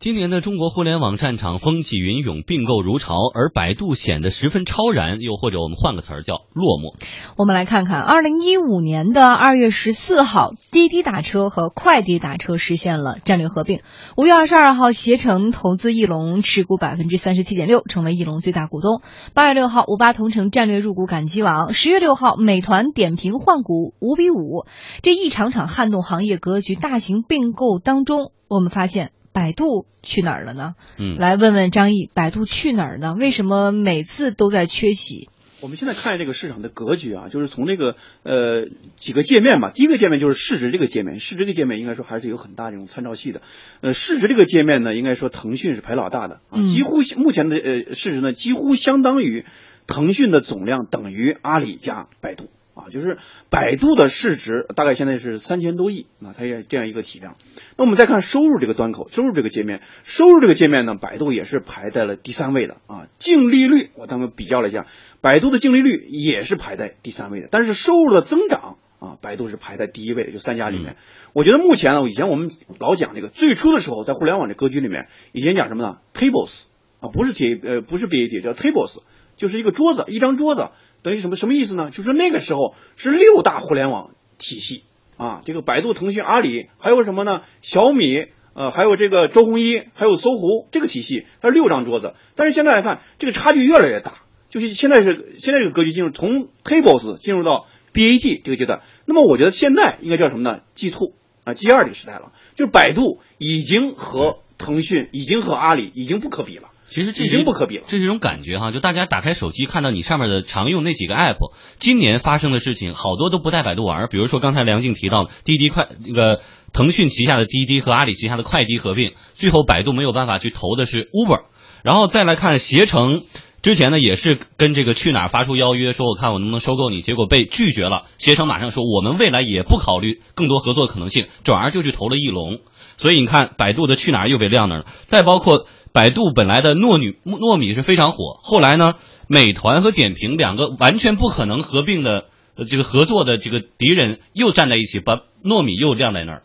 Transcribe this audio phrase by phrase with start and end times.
[0.00, 6.94] 今年的中国互联网战场风起云涌，并购如潮，而百度显得十分超然，又或者我们换个词儿叫落寞。
[7.36, 13.82] 我们来看看，二零一五年的二月十四号，滴滴打车和快滴打车实现了战略合并。
[14.16, 19.02] 五月二十二号，携程投资翼龙，持股百分之三十七点六，成为翼龙最大股东。
[19.34, 21.74] 八月六号，五八同城战略入股赶集网。
[21.74, 24.64] 十月六号，美团点评换股五比五。
[25.02, 29.12] 这一场场撼动行业格局大型并购当中，我们发现。
[29.40, 30.74] 百度去哪儿了呢？
[30.98, 33.16] 嗯，来问问张毅，百度去哪儿呢？
[33.18, 35.30] 为什么每次都在缺席？
[35.62, 39.70] 我们现在看这个市场的格局啊，就是从这个呃几个界面吧。
[39.74, 43.40] 第一个界面就是市值这个界面，市值这个界面应该说还是有很大这种参照系的。
[43.80, 49.46] 呃，市值这个界面呢，应该说腾讯是排老大的，几乎目前的呃市值呢，几乎相当于
[49.86, 52.50] 腾讯的总量等于阿里加百度。
[52.80, 53.18] 啊，就是
[53.50, 57.36] 百度的市值大概现在是三千多亿啊，它也这样一个体量。
[57.76, 63.08] 那我们再看收入这个端口，收入这个界面，收入这个界面呢，百度也是排在了第三位的啊。
[63.18, 64.86] 净利率我当时比较了一下，
[65.20, 70.96] 百度的净利率也是排在第三位的，但是收入的增长啊，百度是排在第一位的，就三家里面。
[71.32, 76.62] 我觉得目前呢，以前我们老讲这个，最初的时候在互联网这格局里面，以前讲什么呢？Tables
[77.00, 78.98] 啊，不是 T 呃不是 BAT，叫 Tables，
[79.36, 80.68] 就是一个桌子，一张桌子。
[81.02, 81.90] 等于什么什么意思呢？
[81.90, 84.84] 就是那个时候是六大互联网体系
[85.16, 87.40] 啊，这个百度、腾讯、阿里，还有什么呢？
[87.62, 92.14] 小米，呃，还有这个周鸿祎，还有搜狐，这个体系它是六张桌子。
[92.34, 98.82] 但是现在来看，这个差距越来越大，就是现在是现在这个格局进入从 Tables 进入到 BAT 这个阶段。
[99.06, 101.14] 那么我觉得现在应该叫什么呢？G two
[101.44, 106.68] 啊，G 二这个时代了，就是百度已经和腾讯、已经和阿里已经不可比了。
[106.90, 108.72] 其实这已经不可比了，这是一种感觉哈。
[108.72, 114.08] 就大家打开手机看到你上面的常用那几个 app，今年发生的事情好多都不带百度玩。
[114.10, 116.40] 比如说刚才梁静提到滴滴快那个
[116.72, 121.44] 腾讯旗下的滴滴和阿里旗下的快滴合并，最后百度没有办法去投的是 Uber。
[121.84, 123.22] 然后再来看携程，
[123.62, 128.06] 之前呢也是跟这个去哪儿发出邀约，说我看我能不能收购你，结果被拒绝了。
[128.18, 132.58] 携程马上说我们未来也不考虑更多合作可能性，转而就去投了翼龙。
[132.96, 134.86] 所以你看百度的去哪儿又被晾那儿了。
[135.06, 135.66] 再包括。
[135.92, 138.94] 百度本来的糯米糯米是非常火，后来呢，
[139.26, 146.42] 美团和点评两个完全不可能合并的呃这个合作的这个敌人又站在一起，把糯米又晾在那儿。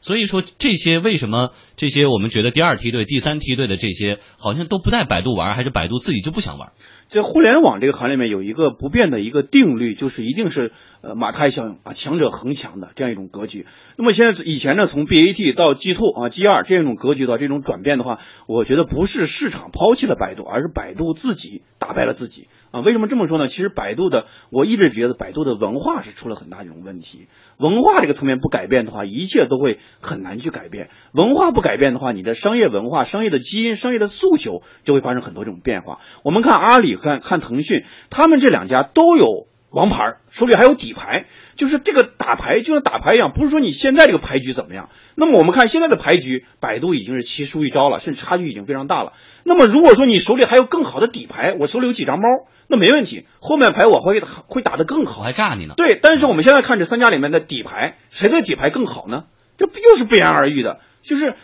[0.00, 6.72] 所以说这些为什么这些我们觉得第二梯队、第三梯队的这些好像都不带百度玩，还是百度自己就不想玩？
[7.08, 13.66] 在互联网这个行业里面有一个不变的一个定律，就是一定是呃马太效应啊，强者恒强的这样一种格局。
[13.96, 22.80] 那么现在以前呢，从 BAT 到 G two 啊 G 二这样一种格局的这种转变的话，我觉得不是市场抛弃了百度，而是百度自己打败了自己啊。
[22.80, 23.48] 为什么这么说呢？
[23.48, 27.28] 其实百度的我一直觉得百度的文化是出了很大一种问题。
[27.56, 30.90] 文化这个层面不改变的话，一切都会很难去改变。
[31.12, 36.00] 文化不改变的话，你的商业文化、商业的基因、商业的诉求就会发生很多这种变化。
[36.22, 36.97] 我们看阿里。
[36.98, 44.88] 看看腾讯，他们这两家都有王牌，手里还有底牌，就是这个打牌就像打牌一样，不是说你现在这个牌局怎么样。
[45.14, 49.12] 那么我们看现在的牌局，百度已经是棋输一招了，甚至差距已经非常大了。
[49.44, 55.74] 那么如果说你手里还有更好的底牌，我手里有几张猫，那没问题，后面牌我会会打得更好，还炸你呢。
[55.76, 59.24] 对，但是我们现在看这三家里面的底牌，谁的底牌更好呢？
[59.58, 61.34] 这不又是不言而喻的，就是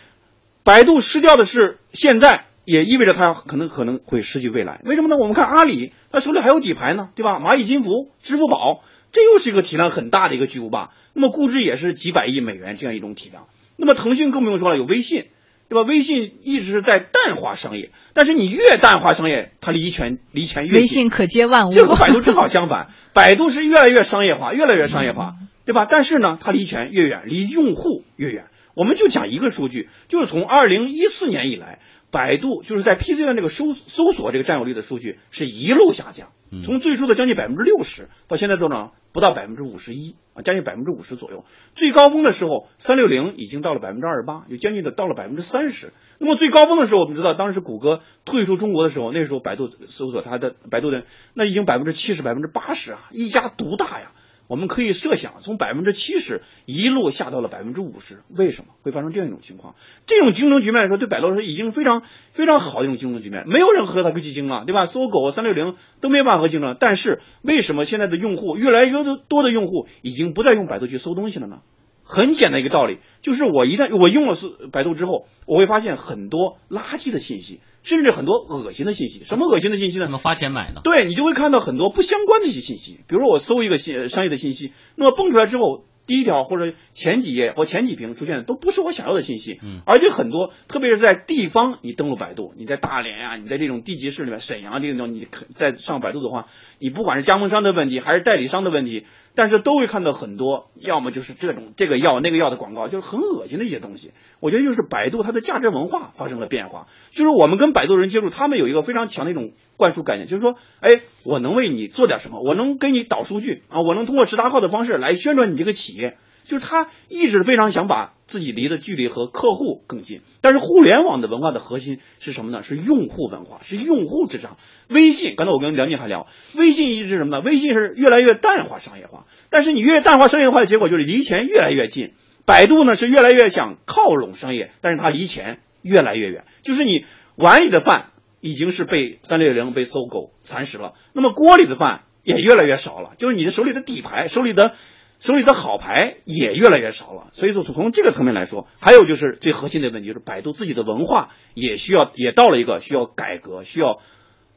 [0.63, 2.45] 百度失掉的是现在。
[2.65, 5.15] 也意味着它可能可能会失去未来，为什么呢？
[5.17, 7.39] 我们看阿里，它手里还有底牌呢，对吧？
[7.39, 13.47] 蚂蚁金服、支付宝，这又是一个体量很大的一个巨无霸，那么估值也是几百亿美元这样一种体量。
[13.77, 15.25] 那么腾讯更不用说了，有微信，
[15.69, 15.87] 对吧？
[15.87, 20.81] 微信一直是在淡化商业，但是你越淡化商业，它离钱离钱越近。
[20.81, 25.85] 微信可接万物，这和百度正好相反，百度是越来越商业化，越来越商业化，对吧？
[25.89, 28.47] 但是呢，它离钱越远，离用户越远。
[28.75, 31.79] 我们就讲一个数据，就是从二零一四年以来。
[32.11, 36.31] 百度就是在 PC 端这个搜搜索这个占有率的数据是一路下降，
[36.63, 38.93] 从最初的将近百分之六十，到现在多少？
[39.11, 41.43] 不到百分之五十一啊，将近百分之五十左右。
[41.75, 45.91] 最高峰的时候，三六零已经到了百分之二十八，就将近的到了百分之三十。
[46.17, 54.13] 那么最高峰的时候，我们知道当时谷歌退出中国的时候，那时候百度搜索它的百度的那已经百分之七十、百分之八十啊，一家独大呀。
[54.47, 59.75] 我们可以设想，从百分之七十一路下到了百分之五十，为什么会发生这样一种情况？
[60.05, 64.85] 这种竞争局面来说，对百度来说已经非常非常好的一种竞争局面，没有人和它去竞争啊，对吧？
[64.85, 66.77] 搜狗、三六零都没办法和竞争。
[66.79, 71.61] 但是为什么现在的用户越来越多的用户已经不再用百度去搜东西了呢？
[72.05, 74.37] 很简单一个道理，就是我一旦我用了
[74.71, 77.59] 百度之后，我会发现很多垃圾的信息。
[77.83, 80.05] 甚至很多恶心的信息，什么恶心的信息呢？
[80.05, 80.81] 怎么花钱买呢？
[80.83, 96.47] 对你就会看到很多不相关的一些信息，比如说我搜一个信商业的信息，那么蹦出来之后，第一条或者前几页或前几屏出现的都不是我想要的信息，嗯，而且很多，特别是在地方，你登录百度，你在大连呀、你在这种地级市里面，沈阳这种，你在上百度的话，
[96.79, 104.11] 你不管是加盟商的问题还是代理商的问题，但是都会看到很多，要么就是这种这个药那个药的广告，就是很恶心的一些东西。
[104.39, 116.17] 我觉得就是百度它的价值文化发生了变化，就是我们跟百度人接触，他们有一个非常强的一种灌输概念，就是说，哎，我能为你做点什么，我能给你导数据啊，我能通过直达号的方式来宣传你这个企业。
[116.45, 122.63] 就是他一直非常想把自己离的距离和客户更近，但是互联网的文化的核心是什么呢？
[122.63, 124.57] 是用户文化，是用户至上。
[124.87, 127.41] 微信，刚才我跟梁静还聊，微信一直是什么呢？
[127.41, 132.13] 微信是越来越淡化商业化，但是你越淡化商业化的结果就是离钱越来越近。
[132.45, 136.45] 百度呢是越来越想靠拢商业，但是它离钱越来越远。
[136.63, 137.05] 就是你
[137.35, 143.13] 碗里的饭已经是被三六零、被搜狗蚕食了，那么锅里的饭也越来越少了。
[143.17, 144.75] 就是你的手里的底牌，手里的。
[145.19, 153.99] 手里的好牌也越来越少了，所以说从这个层面来说，还有就是最核心的问题，就是百度自己的文化也需要也到了一个需要改革、需要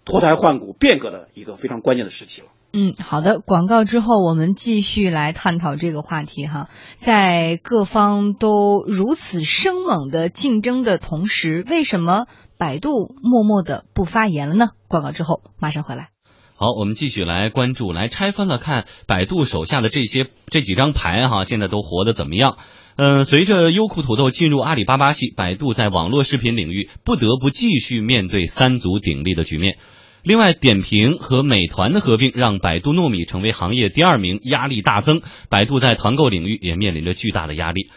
[0.04, 2.48] 脱胎换骨、变革的一个非常关键的时期了。
[2.70, 3.40] 嗯，好的。
[3.40, 6.68] 广告之后，我们继续来探讨这个话题哈。
[6.98, 12.26] 在各方都如此生猛的竞争的同时，为什么
[12.58, 12.90] 百度
[13.22, 14.68] 默默的不发言了呢？
[14.86, 16.10] 广告之后马上回来。
[16.60, 22.56] 好，我们继续来关注，来拆分了看百度手下的这些这几张牌哈，现在都活得怎么样？
[22.96, 29.78] 嗯，随着优酷土豆进入阿里巴巴系，百度在网络视频领域不得不继续面对三足鼎立的局面。
[30.24, 35.22] 另外，点评和美团的合并让百度糯米成为行业第二名，压力大增。
[35.48, 37.88] 百度在团购领域也面临着巨大的压力。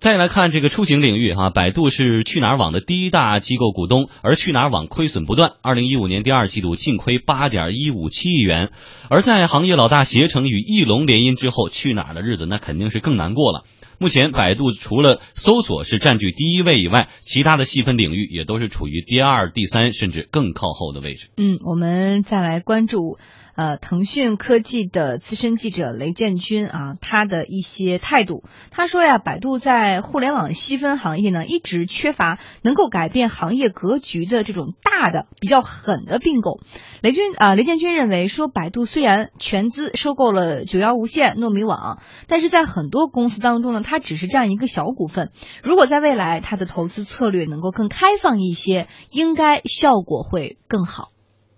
[0.00, 8.70] 再来看这个出行领域哈，百度是去哪儿网的第一大机构股东，而去哪儿网亏损不断，二零一五年第二季度净亏八点一五七亿元。
[9.10, 13.64] 而在行业老大携程与翼龙联姻之后，去哪儿的日子那肯定是更难过了。
[14.02, 21.28] 目前，百度除了搜索是占据第一位以外，其他的细分领域也都是处于第二、第三甚至更靠后的位置。
[21.36, 23.18] 嗯，我们再来关注。
[23.56, 28.42] 呃，腾讯科技的资深记者雷建军啊，他的一些态度。
[28.70, 36.60] 他说呀，百度在互联网细分行业呢，一直缺乏能够改变行业格局的这种大的、比较狠的并购。
[37.02, 45.30] 雷军啊，雷建军认为说，百度虽然全资收购了九幺无线、糯米网，但是在很多公司当中呢，它只是占一个小股份。
[45.64, 51.08] 如果在未来它的投资策略能够更开放一些，应该效果会更好。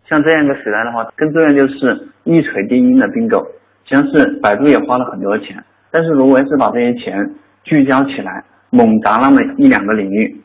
[0.09, 3.45] 像这样一个时代的话，更重要就是一锤定音的并购。
[3.85, 7.35] 像是百度也花了很多钱，但是如果要是把这些钱
[7.65, 10.41] 聚焦起来，猛砸那么一两个领域，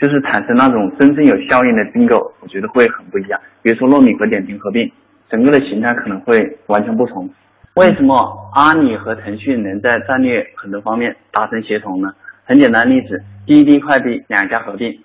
[0.00, 3.38] 就是产生那种真正有效应的并购，我觉得会很不一样。
[3.62, 4.90] 比如说糯米和点评合并，
[5.28, 7.28] 整个的形态可能会完全不同。
[7.74, 8.14] 为什么
[8.52, 12.14] 阿里和腾讯能在战略很多方面达成协同呢？
[12.44, 14.96] 很简单例子，滴滴快递两家合并。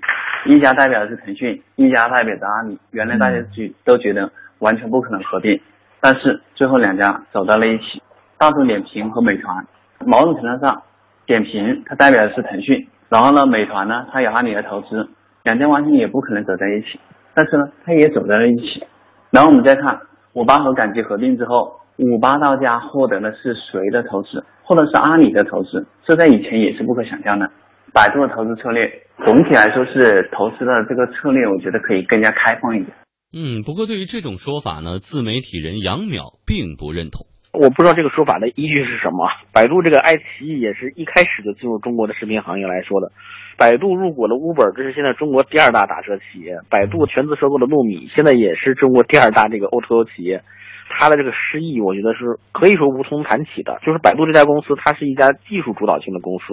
[0.45, 2.77] 一家代表的是腾讯，一家代表着阿里。
[2.91, 5.59] 原来大家觉都觉得完全不可能合并，
[5.99, 8.03] 但是最后两家走到了一起。
[8.37, 9.65] 大众点评和美团，
[10.05, 10.83] 某种程度上，
[11.25, 15.09] 点评它代表的是腾讯，然后呢，美团呢它有阿里的投资，
[15.41, 16.99] 两家完全也不可能走在一起，
[17.33, 18.85] 但是呢，它也走在了一起。
[19.31, 19.99] 然后我们再看
[20.33, 24.43] 五八和赶集合并之后，五八到家获得的是谁的投资？
[24.63, 27.51] 获得是阿里的投资，这在以前也是不可想象的。
[27.93, 28.87] 百度的投资策略
[29.25, 32.95] 总体来说是投资的这个策略，我觉得可以更加开放一点。
[33.33, 37.27] 嗯，不过对于这种说法呢，自媒体人杨淼并不认同。
[37.51, 39.27] 我不知道这个说法的依据是什么。
[39.51, 43.11] 百度这个爱奇艺也是一开始就进入中国的视频行业来说的。
[43.57, 46.61] 百度入股了 Uber，这是现在中国第二大打车企业。
[46.69, 50.43] 百度全资收购了糯米，现在也是中国第二大这个 O2O 企业。
[50.89, 53.79] 它的这个失意，我觉得是可以说无从谈起的。
[53.85, 56.45] 就是百度这家公司，它是一家技术主导性的公司。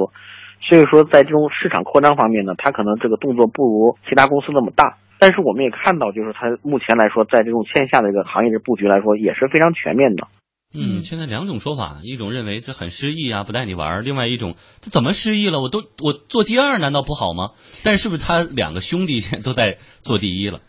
[0.60, 4.98] 所以说，在这种市场扩张方面呢，它可能这个动作不如其他公司那么大。
[5.18, 10.28] 但是我们也看到，就是它目前来说，在这种线下的一个行业的布局来说，也是非常全面的。
[10.74, 15.60] 嗯，现在两种说法，一种认为这很失意啊，不带你玩；另外一种，这怎么失意了？
[15.60, 17.50] 我都我做第二，难道不好吗？
[17.84, 20.60] 但是不是他两个兄弟现在都在做第一了？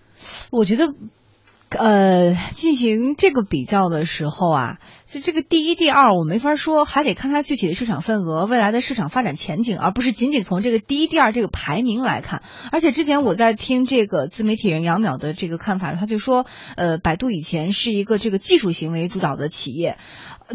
[0.52, 0.94] 我觉得。
[1.70, 12.42] 呃，进行这个比较的时候啊，就这个第一、第二，我没法说，还得看它具体的市场份额、未来的市场发展前景，而不是仅仅从这个第一、第二这个排名来看。
[12.72, 16.46] 而且之前我在听这个自媒体人杨淼的这个看法，他就说，
[16.78, 19.98] 呃，百度以前是一个这个技术行为主导的企业。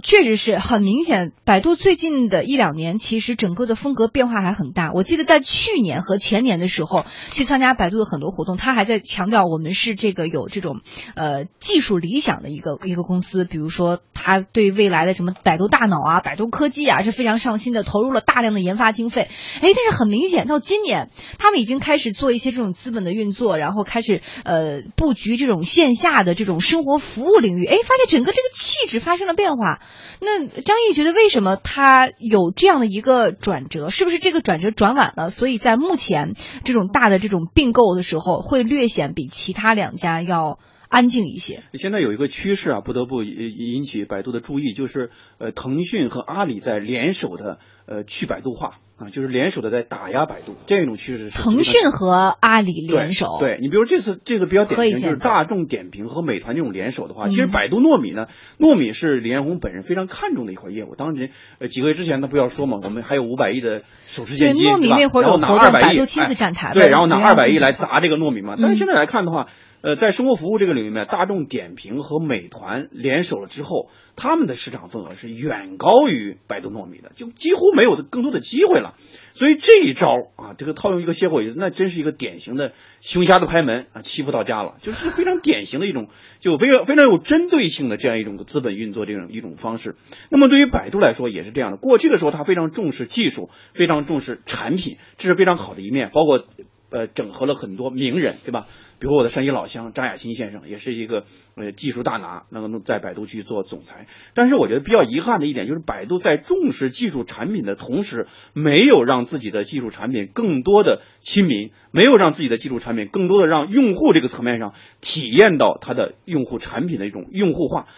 [0.03, 4.93] 确实是很明显，百度最近的一两年，其实整个的风格变化还很大。
[4.93, 10.81] 我记得在去年和前年的时候，去参加百度的很多活动，他还在强调我们是这个有这种
[11.15, 13.45] 呃技术理想的一个 一个公司。
[13.45, 19.29] 比如说，他对未来的什么百度大脑啊、百度科技啊是非常上心的，投入了大量的研发经费。
[19.61, 27.67] 哎，但是很明显，到今年他们已经开始做一些这种资本的运作，然后开始呃布局这种线下的这种生活服务领域。
[27.67, 29.81] 哎，发现整个这个气质发生了变化。
[30.21, 33.89] 那张毅觉得，为什么他有这样的一个转折？
[33.89, 35.31] 是不是这个转折转晚了？
[35.31, 36.35] 所以在目前
[36.65, 40.59] 这种大的这种并购的时候，会略显比其他两家要
[40.89, 41.65] 安静一些。
[41.75, 53.39] 现在有一个趋势啊，不得不引起百度的注意，就是呃，腾讯和阿里在联手的呃去百度化啊，就是联手的在打压百度，这种趋势是腾讯和阿里联手。
[53.41, 58.29] 对你，比如这次这个比较典型，就是大众点评和美团这种联手的话，其实百度糯米呢，
[58.59, 60.95] 糯米是李彦宏本人非常看重的一块业务。
[60.95, 68.55] 当年呃几个月之前他不要说嘛，我们还有五百亿的手持现金，糯米那会儿有拿二百亿，亲自站台，对，然后拿二百亿来砸这个糯米嘛。
[68.57, 69.49] 但是现在来看的话。
[69.83, 78.95] 呃，在生活服务这个领域面，大众点评和美团联手了之后，他们的市场份额是远高于百度糯米的，就几乎没有更多的机会了。
[79.35, 86.09] 所以这一招啊，这个套用一个歇后语，那真是一个典型的熊瞎子拍门啊，欺负到家了，就是非常典型的一种，
[86.39, 89.97] 就非常非常有针对性的这样一种资本运作这种一种方式。
[90.31, 96.47] 那么对于百度来说也是这样的，过去的时候它非常重视技术，非常重视产品，这是非常好的一面，包括。
[96.93, 98.67] 呃，整合了很多名人，对吧？
[98.99, 101.25] 比如我的山西老乡张亚勤先生，也是一个
[101.57, 104.07] 呃技术大拿，那么在百度去做总裁。
[104.35, 117.89] 但是我觉得比较遗憾的一点就是，百度在重视技术产品的同时，没有让自己的技术产品更多的亲民，没有让自己的技术产品更多的让用户这个层面上体验到它的用户产品的一种用户化。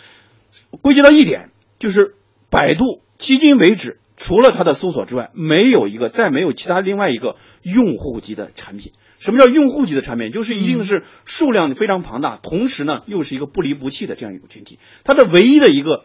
[0.82, 2.14] 归结到一点，就是
[2.48, 3.98] 百度迄今为止。
[4.16, 8.92] 除了它的搜索之外，没有一个再没有其他另外一个用户级的产品。
[9.18, 10.32] 什么叫用户级的产品？
[10.32, 14.78] 就是一定是数量非常庞大，同时呢又是一个不离不弃的这样一种群体。
[15.04, 16.04] 它的唯一的一个。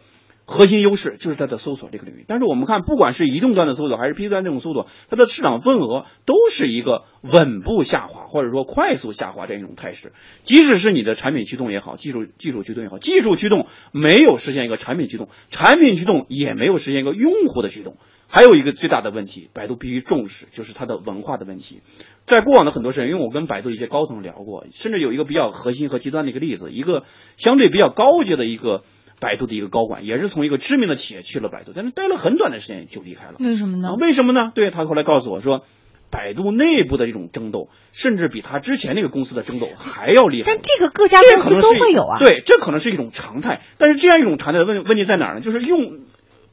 [0.50, 10.12] 核心优势就是它的搜索这个领域，但是我们看，不管是移动端的搜索还是 PC 端这种搜索，它的市场份额都是一个稳步下滑，或者说快速下滑这样一种态势。
[10.42, 17.96] 即使是你的产品驱动也好，技术技术驱动也好，技术驱动没有实现一个产品驱动，产品驱动也没有实现一个用户的驱动。
[18.26, 21.80] 还有一个最大的问题，百度必须重视，就是它的文化的问题。
[22.26, 27.04] 在过往的很多事情，因为我跟百度一些高层聊过，甚至有一个比较核心和极端的一个例子，一个
[27.36, 28.82] 相对比较高阶的一个。
[29.20, 33.34] 百度的一个高管也是从一个知名的企业去了百度，但是待了很短的时间就离开了。
[33.38, 33.94] 为什么呢？
[34.00, 34.50] 为什么呢？
[34.54, 35.64] 对他后来告诉我说，
[36.10, 40.52] 百度内部的这种争斗，甚至比他之前那个公司的争斗还要厉害。
[40.52, 42.18] 但这个各家公司都会有啊。
[42.18, 43.60] 对，这可能是一种常态。
[43.76, 45.42] 但是这样一种常态的问问题在哪儿呢？
[45.42, 46.00] 就是用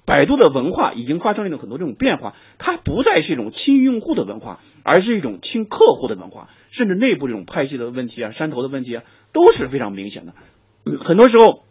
[0.06, 10.34] 百度的文化已经发生了一种很多这种变化，它不再是一种亲用户的文化，而是一种亲客户的文化，甚至内部这种派系的问题啊、山头的问题啊，都是非常明显的。
[11.00, 11.64] 很多时候。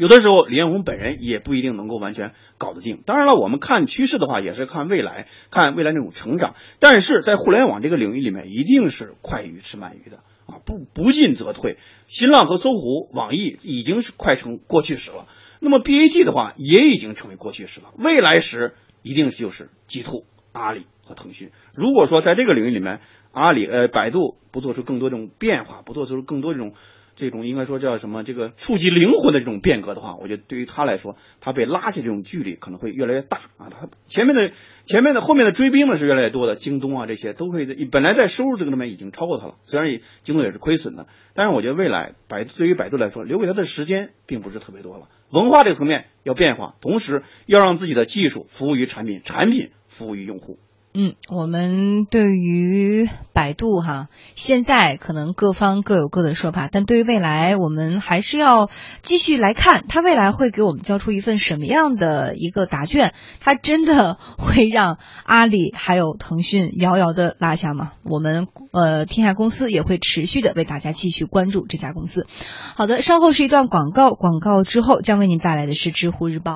[0.00, 3.02] 有的时候，李彦宏本人也不一定能够完全搞得定。
[3.04, 6.54] 当然了，我们看趋势的话，也是看未来，看未来那种成长。
[6.78, 11.76] 但是在互联网这个领域里面，一定是快鱼吃慢鱼的啊，不不进则退。
[12.06, 15.26] 新浪和搜狐、网易已经是快成过去时了。
[15.58, 17.92] 那么 BAT 的话，也已经成为过去时了。
[17.98, 21.50] 未来时一定就是 G Two、阿里和腾讯。
[21.74, 23.02] 如果说在这个领域里面，
[23.32, 26.72] 阿里呃百度不做出更多这种变化，不做出更多这种。
[27.20, 28.24] 这种应该说叫什么？
[28.24, 33.68] 这个触及灵魂的这种变革的话，我觉得对于他来说，他被拉起这种距离可能会越来越大啊。
[33.70, 34.52] 他前面的、
[34.86, 45.08] 前面的、后面的追兵呢是越来越多的，京东啊这些都可以在本来在收入这个里面已经超过他了，虽然也京东也是亏损的，但是我觉得未来百对于百度来说，留给他的时间并不是特别多了。
[45.30, 50.58] 文化这个层面要变化，同时要让自己的技术服务于产品，产品服务于用户。
[50.92, 58.68] 嗯，我们对于百度哈，现在可能各方各有各的说法，但对于未来，我们还是要
[59.02, 63.14] 继续来看，它未来会给我们交出一份什么样的一个答卷？
[63.38, 67.92] 它真的会让阿里还有腾讯遥遥的落下吗？
[68.02, 72.26] 我们呃，天下公司也会持续的为大家继续关注这家公司。
[72.74, 76.48] 好的，稍后是一段广告，广告之后将为您带来的是知乎日报。